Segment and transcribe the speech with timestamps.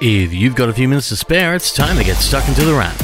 [0.00, 2.74] If you've got a few minutes to spare, it's time to get stuck into the
[2.74, 2.96] wrap.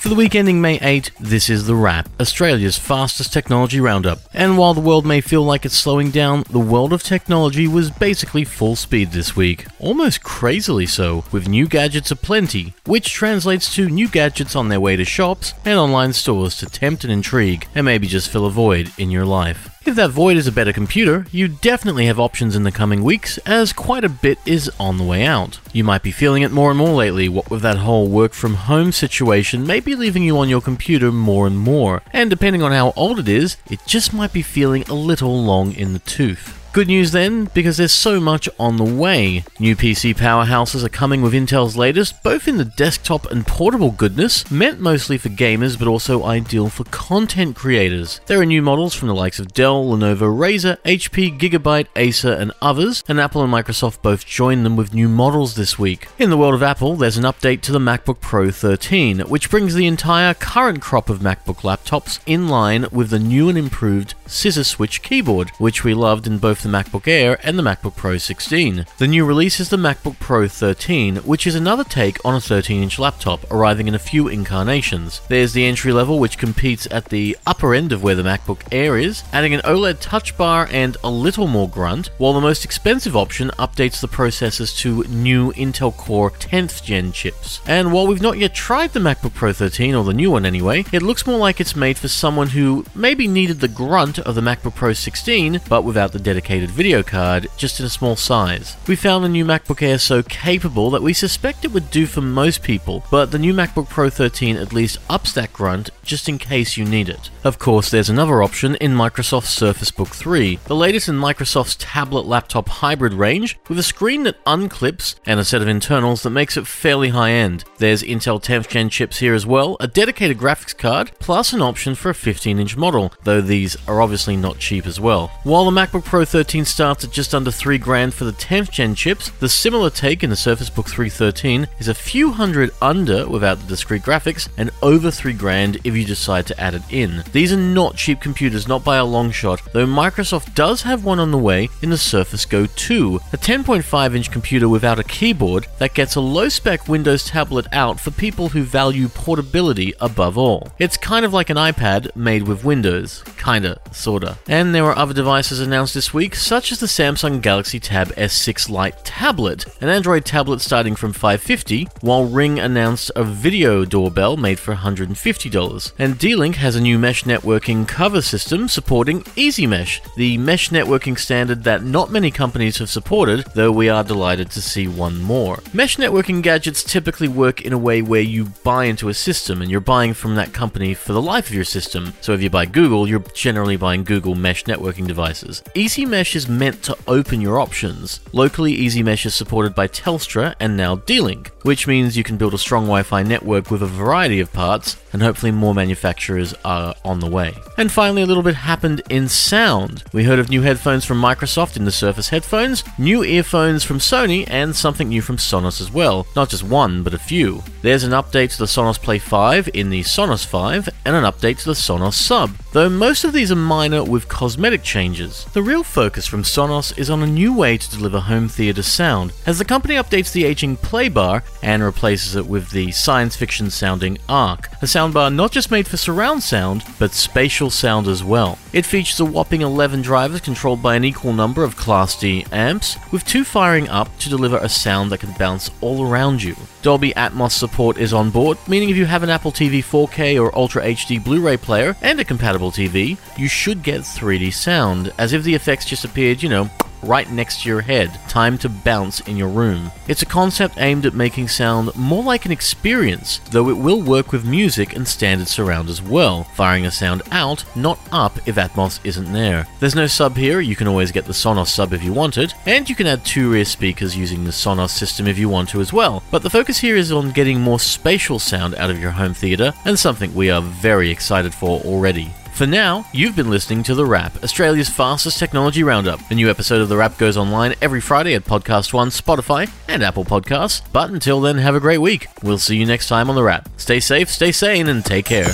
[0.00, 4.20] For the week ending May 8, this is The Wrap, Australia's fastest technology roundup.
[4.32, 7.90] And while the world may feel like it's slowing down, the world of technology was
[7.90, 9.66] basically full speed this week.
[9.78, 14.96] Almost crazily so, with new gadgets aplenty, which translates to new gadgets on their way
[14.96, 18.92] to shops and online stores to tempt and intrigue, and maybe just fill a void
[18.98, 19.77] in your life.
[19.88, 23.38] If that void is a better computer, you definitely have options in the coming weeks,
[23.46, 25.60] as quite a bit is on the way out.
[25.72, 28.52] You might be feeling it more and more lately, what with that whole work from
[28.52, 32.70] home situation may be leaving you on your computer more and more, and depending on
[32.70, 36.57] how old it is, it just might be feeling a little long in the tooth.
[36.78, 39.42] Good news then, because there's so much on the way.
[39.58, 44.48] New PC powerhouses are coming with Intel's latest, both in the desktop and portable goodness,
[44.48, 48.20] meant mostly for gamers but also ideal for content creators.
[48.26, 52.52] There are new models from the likes of Dell, Lenovo, Razer, HP, Gigabyte, Acer, and
[52.62, 56.06] others, and Apple and Microsoft both joined them with new models this week.
[56.16, 59.74] In the world of Apple, there's an update to the MacBook Pro 13, which brings
[59.74, 64.62] the entire current crop of MacBook laptops in line with the new and improved Scissor
[64.62, 68.86] Switch keyboard, which we loved in both the MacBook Air and the MacBook Pro 16.
[68.98, 72.82] The new release is the MacBook Pro 13, which is another take on a 13
[72.82, 75.20] inch laptop, arriving in a few incarnations.
[75.28, 78.98] There's the entry level, which competes at the upper end of where the MacBook Air
[78.98, 83.16] is, adding an OLED touch bar and a little more grunt, while the most expensive
[83.16, 87.60] option updates the processors to new Intel Core 10th gen chips.
[87.66, 90.84] And while we've not yet tried the MacBook Pro 13, or the new one anyway,
[90.92, 94.40] it looks more like it's made for someone who maybe needed the grunt of the
[94.40, 98.76] MacBook Pro 16, but without the dedicated video card, just in a small size.
[98.86, 102.20] We found the new MacBook Air so capable that we suspect it would do for
[102.20, 106.38] most people, but the new MacBook Pro 13 at least ups that grunt just in
[106.38, 107.30] case you need it.
[107.44, 112.26] Of course, there's another option in Microsoft's Surface Book 3, the latest in Microsoft's tablet
[112.26, 116.56] laptop hybrid range, with a screen that unclips and a set of internals that makes
[116.56, 117.64] it fairly high end.
[117.76, 121.94] There's Intel 10th gen chips here as well, a dedicated graphics card, plus an option
[121.94, 125.28] for a 15 inch model, though these are obviously not cheap as well.
[125.44, 128.94] While the MacBook Pro 13 starts at just under 3 grand for the 10th gen
[128.94, 133.58] chips, the similar take in the Surface Book 313 is a few hundred under without
[133.58, 137.24] the discrete graphics and over 3 grand if you decide to add it in.
[137.32, 141.18] These are not cheap computers, not by a long shot, though Microsoft does have one
[141.18, 145.66] on the way in the Surface Go 2, a 10.5 inch computer without a keyboard
[145.78, 150.68] that gets a low spec Windows tablet out for people who value portability above all.
[150.78, 153.24] It's kind of like an iPad made with Windows.
[153.36, 154.38] Kinda, sorta.
[154.46, 158.68] And there are other devices announced this week, such as the Samsung Galaxy Tab S6
[158.68, 164.58] Lite tablet, an Android tablet starting from 550, while Ring announced a video doorbell made
[164.58, 165.92] for $150.
[165.98, 171.18] And D-Link has a new mesh networking COVR system supporting Easy Mesh, the mesh networking
[171.18, 175.60] standard that not many companies have supported, though we are delighted to see one more.
[175.72, 179.70] Mesh networking gadgets typically work in a way where you buy into a system and
[179.70, 182.12] you're buying from that company for the life of your system.
[182.20, 185.62] So if you buy Google, you're generally buying Google mesh networking devices.
[185.74, 188.18] Easy Mesh is meant to open your options.
[188.32, 192.54] Locally, Easy Mesh is supported by Telstra and now D-Link, which means you can build
[192.54, 197.20] a strong Wi-Fi network with a variety of parts, and hopefully more manufacturers are on
[197.20, 197.54] the way.
[197.76, 200.02] And finally, a little bit happened in sound.
[200.12, 204.44] We heard of new headphones from Microsoft in the Surface headphones, new earphones from Sony,
[204.50, 206.26] and something new from Sonos as well.
[206.34, 207.62] Not just one, but a few.
[207.82, 211.58] There's an update to the Sonos Play 5 in the Sonos 5, and an update
[211.60, 215.44] to the Sonos Sub, though most of these are minor with cosmetic changes.
[215.52, 219.32] The real focus from Sonos is on a new way to deliver home theater sound,
[219.46, 224.16] as the company updates the aging Playbar and replaces it with the science fiction sounding
[224.28, 228.58] Arc, a soundbar not just made for surround sound, but spatial sound as well.
[228.72, 232.96] It features a whopping 11 drivers controlled by an equal number of Class D amps,
[233.12, 236.56] with two firing up to deliver a sound that can bounce all around you.
[236.82, 240.56] Dolby Atmos support is on board, meaning if you have an Apple TV 4K or
[240.56, 245.32] Ultra HD Blu ray player and a compatible TV, you should get 3D sound, as
[245.32, 246.70] if the effects just appeared, you know,
[247.02, 249.90] right next to your head, time to bounce in your room.
[250.06, 254.32] It's a concept aimed at making sound more like an experience, though it will work
[254.32, 259.00] with music and standard surround as well, firing a sound out, not up if Atmos
[259.04, 259.66] isn't there.
[259.80, 262.54] There's no sub here, you can always get the Sonos sub if you want it,
[262.66, 265.80] and you can add two rear speakers using the Sonos system if you want to
[265.80, 266.22] as well.
[266.30, 269.72] But the focus here is on getting more spatial sound out of your home theater,
[269.84, 272.32] and something we are very excited for already.
[272.58, 276.28] For now, you've been listening to The Wrap, Australia's fastest technology roundup.
[276.28, 280.02] A new episode of The Wrap goes online every Friday at Podcast One, Spotify, and
[280.02, 280.82] Apple Podcasts.
[280.92, 282.26] But until then, have a great week.
[282.42, 283.68] We'll see you next time on The Wrap.
[283.76, 285.52] Stay safe, stay sane, and take care.